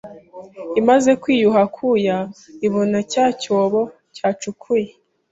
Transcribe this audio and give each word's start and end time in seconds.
Imaze 0.79 1.11
kwiyuha 1.21 1.59
akuya, 1.67 2.17
ibona 2.67 2.97
cya 3.11 3.25
cyobo 3.41 3.81
yacukuye 4.21 4.89